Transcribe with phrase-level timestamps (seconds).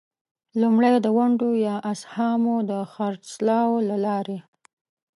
[0.61, 4.39] لومړی: د ونډو یا اسهامو د خرڅلاو له لارې.